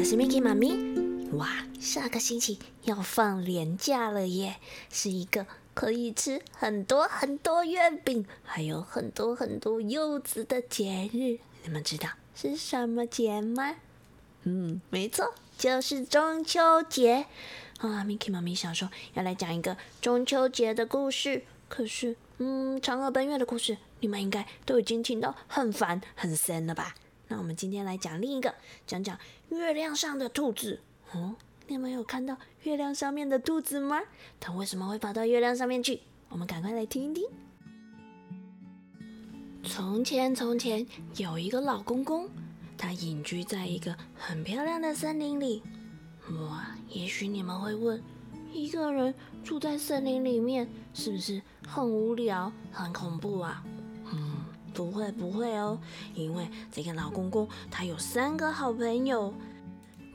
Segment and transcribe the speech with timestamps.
[0.00, 0.72] 我是 Miki 妈咪。
[1.32, 1.46] 哇，
[1.78, 4.56] 下个星期要放年假了耶，
[4.90, 11.38] 是一个可以吃很多很多月饼，还有很多很多柚子的节日。
[11.64, 13.76] 你们知道是什么节吗？
[14.44, 17.26] 嗯，没错，就是中秋节
[17.80, 18.02] 啊。
[18.02, 26.94] Miki 妈咪想说要来讲一个中秋节的故事，可是，嗯，嫦娥奔月的故事，你们应该都已经听到很烦很深了吧？
[27.30, 28.52] 那我们今天来讲另一个，
[28.88, 29.16] 讲讲
[29.50, 30.80] 月亮上的兔子。
[31.12, 31.36] 哦，
[31.68, 34.00] 你们有看到月亮上面的兔子吗？
[34.40, 36.00] 它为什么会跑到月亮上面去？
[36.28, 37.24] 我们赶快来听一听。
[39.62, 40.84] 从前，从前
[41.18, 42.28] 有一个老公公，
[42.76, 45.62] 他隐居在一个很漂亮的森林里。
[46.32, 48.02] 哇，也许你们会问，
[48.52, 53.64] 一个人住在森林里面，是不是很无聊、很恐怖啊？
[54.80, 55.78] 不会不会哦，
[56.14, 59.34] 因为这个老公公他有三个好朋友，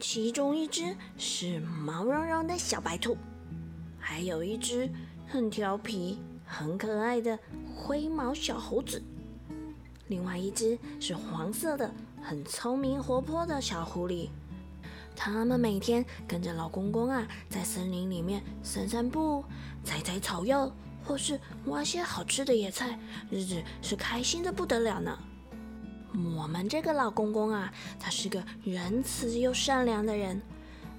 [0.00, 3.14] 其中一只是毛茸茸的小白兔，
[3.98, 4.90] 还有一只
[5.26, 7.38] 很调皮、很可爱的
[7.76, 9.02] 灰毛小猴子，
[10.08, 11.92] 另外一只是黄色的、
[12.22, 14.30] 很聪明活泼的小狐狸。
[15.14, 19.44] 他们每天跟着老公公啊，在森林里面散散步、
[19.84, 20.72] 采采草药。
[21.04, 22.98] 或是挖些好吃的野菜，
[23.30, 25.18] 日子是开心的不得了呢。
[26.36, 30.40] 我们这个老公公啊，他是个仁慈又善良的人，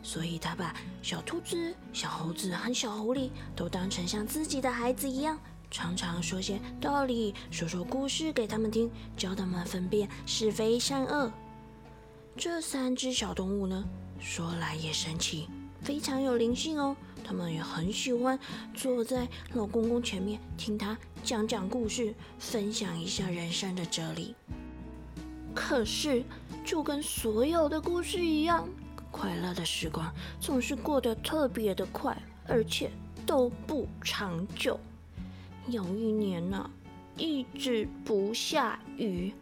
[0.04, 5.40] 所以他把小兔子、小猴子和小狐狸都当成像自己的孩子一样，
[5.72, 11.32] 常常说些道理，说说故事给他们听，教他们分辨是非善恶。
[12.36, 13.86] 这三只小动物呢，
[14.20, 15.48] 说来也神奇，
[15.82, 16.94] 非常有灵性哦。
[17.26, 18.40] 他们也很喜欢
[18.74, 24.36] 坐在老公公前面听他讲讲故事，分享一下人生的哲理。
[25.56, 26.24] 可是，
[26.64, 28.70] 就跟所有的故事一样，
[29.10, 32.16] 快乐的时光总是过得特别的快，
[32.46, 32.92] 而且
[33.26, 34.80] 都不长久。
[35.68, 36.70] 有一年呢，
[37.18, 39.34] 一直不下雨。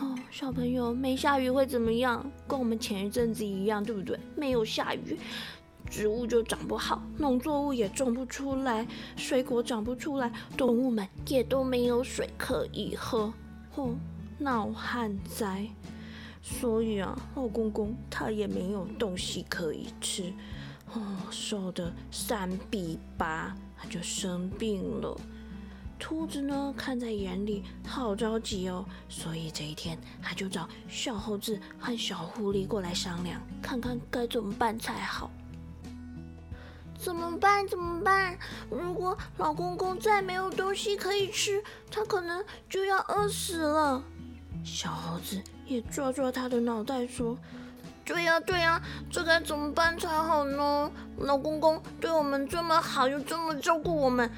[0.00, 2.24] 哦，小朋友，没下雨会怎么样？
[2.46, 4.18] 跟我们前一阵子一样，对不对？
[4.36, 5.18] 没有下雨。
[5.88, 8.86] 植物就长不好，农作物也种不出来，
[9.16, 13.32] 水果长不出来，动物们也都没有水可以喝，
[13.76, 13.94] 哦，
[14.38, 15.66] 闹旱灾。
[16.42, 20.32] 所以啊，老公公他也没有东西可以吃，
[20.92, 25.18] 哦，瘦的三比八，他就生病了。
[25.98, 35.30] 兔子呢，看在眼里，好着急哦，所以这一天他就找小猴子和小狐狸过来商量，看看该怎么办才好。
[37.06, 37.64] 怎么办？
[37.68, 38.36] 怎么办？
[38.68, 44.02] 如果老公公再没有东西可以吃，他可能就要饿死了。
[44.64, 47.38] 小猴子也抓抓他的脑袋说
[48.04, 50.90] ：“对呀，对呀，这该怎么办才好呢？
[51.18, 54.28] 老公公对我们这么好，又这么照顾我们，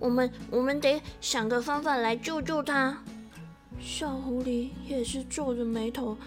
[0.00, 2.98] 我们我们得想个方法来救救他。”
[3.78, 6.18] 小狐狸也是皱着眉头，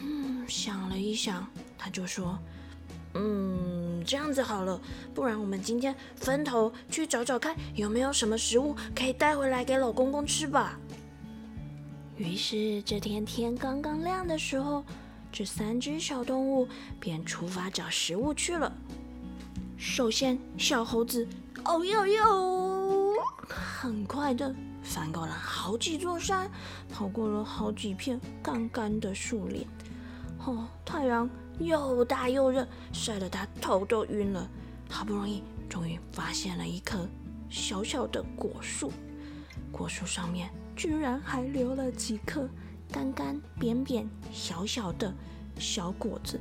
[0.00, 1.44] 嗯，想了一想，
[1.76, 2.38] 他就说
[3.14, 4.80] ：“嗯。”这样子好了，
[5.14, 10.80] 不然我们今天分头去找找看，有没有什么食物可以带回来给老公公吃吧。
[12.16, 14.82] 于是这天天刚刚亮的时候，
[15.30, 16.66] 这三只小动物
[16.98, 18.72] 便出发找食物去了。
[19.76, 21.28] 首先，小猴子
[21.66, 23.12] 哦呦呦，
[23.46, 26.50] 很快的翻过了好几座山，
[26.90, 29.66] 跑过了好几片干干的树林。
[30.46, 31.28] 哦，太阳。
[31.58, 34.48] 又大又热，晒得他头都晕了。
[34.88, 37.06] 好不容易，终于发现了一棵
[37.50, 38.90] 小小的果树，
[39.70, 42.48] 果树上面居然还留了几颗
[42.90, 45.12] 干干扁扁、小小的
[45.58, 46.40] 小果子。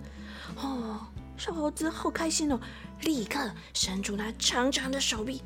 [0.56, 2.60] 哦，小猴子好开心哦，
[3.02, 5.42] 立刻伸出那长长的手臂，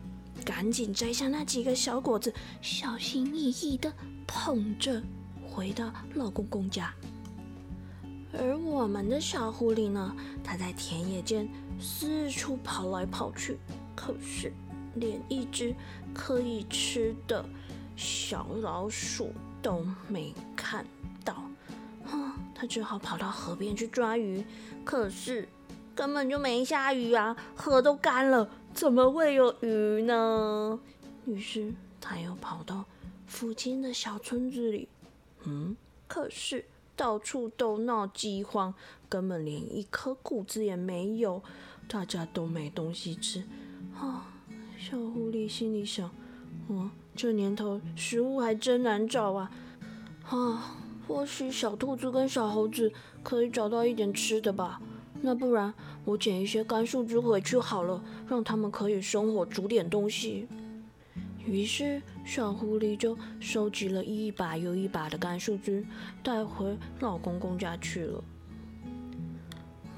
[0.45, 2.31] 赶紧摘下那几个小果子，
[2.61, 3.91] 小心翼翼地
[4.27, 5.01] 捧着
[5.43, 6.93] 回到老公公家。
[8.33, 10.15] 而我们的小狐狸呢？
[10.43, 11.47] 它在田野间
[11.79, 13.57] 四处跑来跑去，
[13.95, 14.53] 可是
[14.95, 15.75] 连一只
[16.13, 17.45] 可以吃的
[17.97, 20.85] 小老鼠都没看
[21.25, 21.33] 到。
[22.05, 24.43] 啊，它只好跑到河边去抓鱼，
[24.85, 25.47] 可是
[25.93, 30.79] 根本就没下雨啊，河都干了，怎么会有鱼呢？
[31.25, 32.85] 于是它又跑到
[33.27, 34.87] 附近的小村子里，
[35.43, 35.75] 嗯，
[36.07, 36.65] 可是。
[37.01, 38.75] 到处都闹饥荒，
[39.09, 41.41] 根本连一颗谷子也没有，
[41.87, 43.43] 大家都没东西吃。
[43.95, 44.27] 啊，
[44.77, 46.11] 小狐狸心里想：
[46.67, 49.51] 哦，这年头食物还真难找啊！
[50.29, 50.77] 啊，
[51.07, 52.93] 或许小兔子跟小猴子
[53.23, 54.79] 可以找到一点吃的吧。
[55.21, 55.73] 那不然
[56.05, 60.47] 我捡一些干树枝回去好了，让他们可以生火煮点东西。
[61.45, 65.85] 于是小狐狸就收集了一把又一把的干树枝，
[66.23, 68.23] 带回老公公家去了。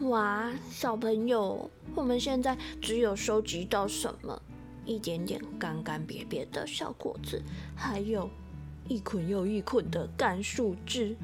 [0.01, 4.41] 哇，小朋友，我们现在只有收集到什么？
[4.85, 7.41] 一点点干干瘪瘪的小果子，
[7.73, 8.29] 还有
[8.89, 11.15] 一捆又一捆的干树枝。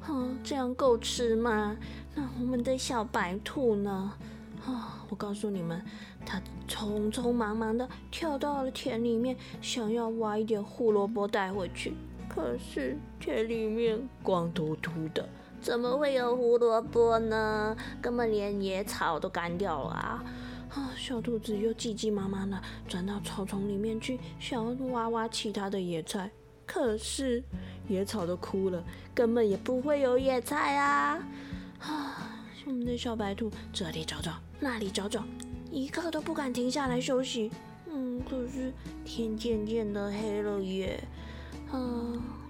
[0.00, 1.76] 哼，这样够吃吗？
[2.14, 4.12] 那我们的小白兔呢？
[4.64, 5.84] 啊，我告诉你们，
[6.28, 6.38] 它
[6.68, 11.94] 匆匆忙忙的跳到了田里面，想要挖一点胡萝卜带回去。
[12.28, 15.26] 可是田里面光秃秃的，
[15.58, 17.74] 怎么会有胡萝卜呢？
[18.02, 20.24] 根本连野草都干掉了啊！
[20.68, 26.30] 啊，小兔子又急急忙忙的钻到草丛里面去，想要挖挖其他的野菜。
[26.66, 27.42] 可是
[27.88, 28.84] 野草都枯了，
[29.14, 31.26] 根本也不会有野菜啊！
[31.80, 35.24] 啊，我们的小白兔这里找找，那里找找，
[35.70, 37.50] 一刻都不敢停下来休息。
[37.90, 38.72] 嗯，可是
[39.04, 41.02] 天渐渐的黑了耶。
[41.70, 41.80] 啊，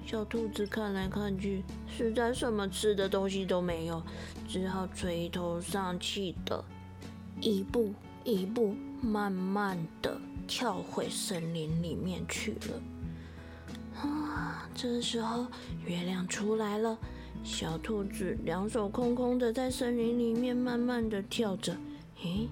[0.07, 4.03] 小兔子看来看去，实在什么吃的东西都没有，
[4.49, 6.65] 只好垂头丧气的，
[7.41, 7.93] 一步
[8.25, 14.01] 一步慢慢的跳回森林里面去了。
[14.01, 14.69] 啊！
[14.75, 15.45] 这时候
[15.85, 16.97] 月亮出来了，
[17.43, 21.77] 小兔子两手空空的在森林里面慢慢的跳着。
[22.23, 22.47] 咦，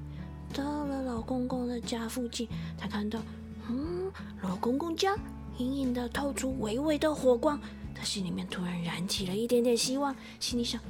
[0.57, 2.49] 到了老公公的家附近，
[2.79, 3.21] 他看到，
[3.69, 4.11] 嗯，
[4.43, 5.15] 老公公家
[5.59, 7.61] 隐隐的透出微微的火光，
[7.95, 10.81] 他心里面突然燃起了一点点希望，心里想，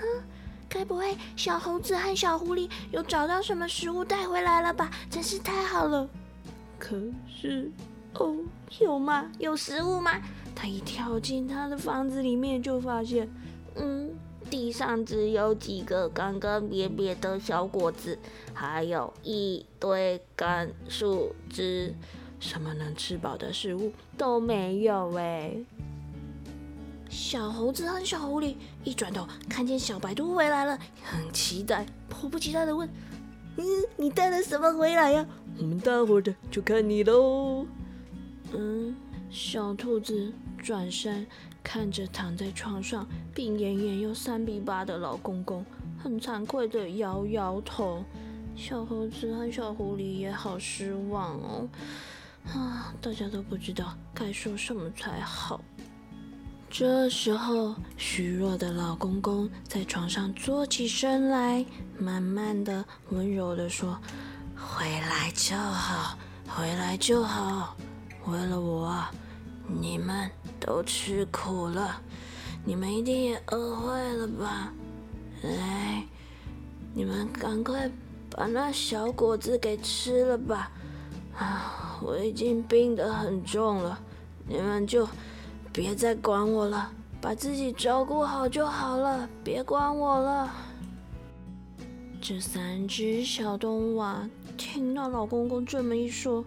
[0.00, 0.22] 嗯，
[0.68, 4.88] 该不会小猴子和小狐狸有找到什么食物带回来了吧？
[5.10, 6.08] 真是太好了。
[6.78, 7.72] 可是。
[8.14, 8.34] 哦，
[8.80, 9.30] 有吗？
[9.38, 10.12] 有食物吗？
[10.54, 13.28] 他一跳进他的房子里面，就发现，
[13.76, 14.07] 嗯，
[14.50, 18.18] 地上只有几个干干瘪瘪的小果子，
[18.54, 21.94] 还有一堆干树枝，
[22.40, 25.52] 什么能吃饱的食物都没有哎。
[27.10, 28.54] 小猴子和小狐狸
[28.84, 32.88] 一转头，看见小白兔回来了，很期待，迫不及待的问
[33.56, 33.64] ：“嗯，
[33.96, 35.26] 你带了什么回来呀？
[35.58, 37.66] 我们大伙的就看你喽。”
[38.52, 38.94] 嗯，
[39.30, 41.26] 小兔子转身
[41.62, 45.64] 看着躺在床上病恹恹又三比八的老公公，
[46.02, 48.04] 很惭愧的摇摇头。
[48.56, 51.68] 小猴子和小狐狸也好失望哦，
[52.46, 55.60] 啊，大家都不知道该说什么才好。
[56.70, 61.64] 这时候，虚弱的老公公在床上坐起身来，
[61.98, 63.98] 慢慢的、温柔的说
[64.54, 67.76] ：“回来就好，回来就好。”
[68.26, 69.02] 为了我，
[69.68, 72.00] 你们都吃苦了，
[72.64, 74.72] 你们一定也饿坏了吧？
[75.42, 76.04] 来，
[76.94, 77.90] 你们赶快
[78.30, 80.70] 把那小果子给吃了吧！
[81.36, 83.98] 啊，我已经病得很重了，
[84.46, 85.06] 你们就
[85.72, 90.50] 别再管我了，把自己照顾好就好了，别管我了。
[92.20, 96.42] 这三只小动物啊，听到老公公这么一说。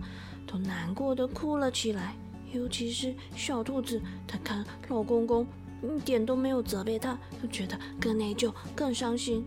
[0.47, 2.13] 都难过的哭了起来，
[2.53, 5.47] 尤其是小兔子，它看老公公
[5.81, 9.45] 一点都没有责备它，就觉得更内疚、更伤心。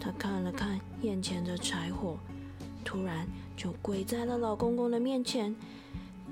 [0.00, 2.16] 它看了看眼前的柴火，
[2.84, 3.26] 突然
[3.56, 5.56] 就跪在了老公公的面前，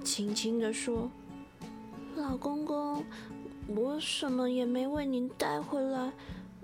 [0.04, 1.10] 轻轻的说
[2.14, 3.04] ：“老公公，
[3.66, 6.12] 我什么也没为您带回来，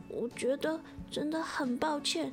[0.09, 0.81] 我觉得
[1.11, 2.33] 真的很抱歉。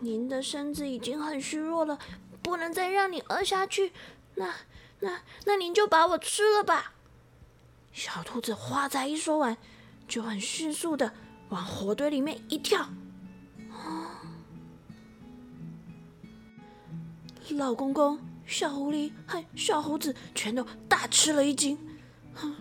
[0.00, 1.98] 您的身子已经很虚弱了，
[2.42, 3.92] 不能再让你饿下去。”
[4.34, 4.54] 那
[5.00, 6.92] 那那您就把我吃了吧！
[7.92, 9.56] 小兔子话才一说完，
[10.06, 11.12] 就很迅速的
[11.48, 12.88] 往火堆里面一跳。
[17.50, 18.16] 老公公、
[18.46, 21.76] 小狐狸和小猴子全都大吃了一惊。
[22.34, 22.54] 哼，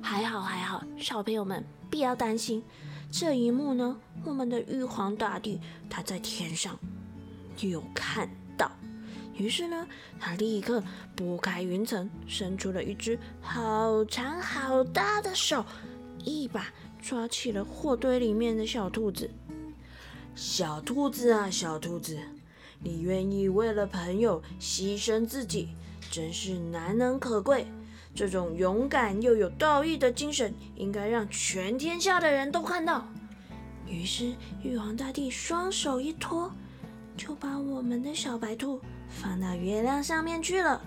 [0.00, 2.64] 还好还好，小朋友们不要担心。
[3.10, 5.60] 这一幕呢，我们的玉皇大帝
[5.90, 6.78] 他在天上
[7.60, 8.30] 有看。
[9.38, 9.86] 于是呢，
[10.18, 10.82] 他立刻
[11.14, 15.64] 拨开云层，伸出了一只好长好大的手，
[16.24, 16.66] 一把
[17.00, 19.30] 抓起了货堆里面的小兔子。
[20.34, 22.18] 小兔子啊，小兔子，
[22.80, 25.68] 你愿意为了朋友牺牲自己，
[26.10, 27.66] 真是难能可贵。
[28.14, 33.06] 这种勇敢又有道义的精神，应该让全天下的人都看到。
[33.86, 36.50] 于是，玉皇大帝双手一托，
[37.16, 38.80] 就把我们的小白兔。
[39.08, 40.80] 放到月亮上面去了。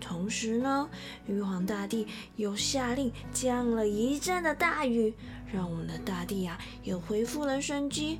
[0.00, 0.88] 同时呢，
[1.26, 5.14] 玉皇大帝又下令降了一阵的大雨，
[5.52, 8.18] 让我们的大地啊又恢复了生机，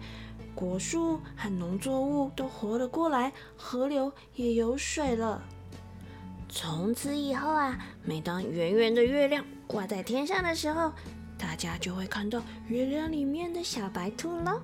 [0.54, 5.42] 果树和农作物都活了过来，河流也有水了。
[6.48, 10.92] 从此以后啊，每当圆圆的月亮挂在天上的时候，
[11.36, 14.62] 大家就会看到月亮里面的小白兔了。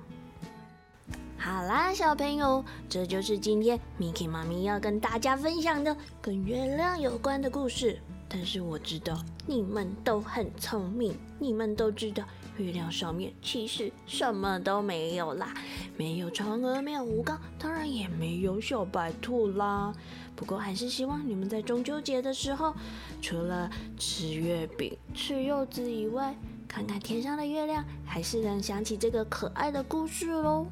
[1.41, 7.97] 好啦，小朋友，这就是今天 Miki 妈咪要跟大家分享的跟月亮有关的故事。
[8.27, 9.17] 但是我知道
[9.47, 12.25] 你们都很聪明，你们都知道
[12.57, 15.53] 月亮上面其实什么都没有啦，
[15.95, 19.93] 没有嫦娥，没有吴刚，当然也没有小白兔啦。
[20.35, 22.75] 不过还是希望你们在中秋节的时候，
[23.21, 26.35] 除了吃月饼、吃柚子以外，
[26.67, 30.67] 看看天上的月亮，还是能想起这个可爱的故事喽。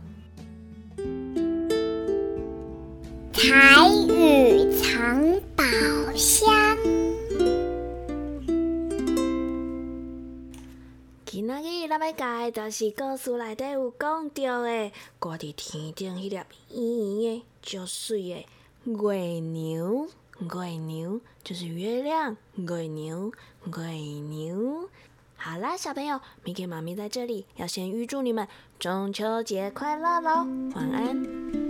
[3.40, 3.44] 彩
[4.08, 5.64] 雨藏宝
[6.16, 6.50] 箱。
[11.24, 20.08] 今仔日咱要教的，就是故事内底有讲到的，挂伫天顶迄粒圆圆的、足水的月牛。
[20.40, 23.32] 月牛就是月亮，月牛，
[23.68, 24.90] 月牛。
[25.36, 28.48] 好啦，小朋友，米给妈咪在这里要先预祝你们
[28.80, 30.48] 中秋节快乐喽！
[30.74, 31.67] 晚安。